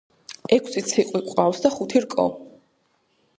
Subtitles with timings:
[0.55, 2.27] ექვსი ციყვი გვაქვს და ხუთი რკო.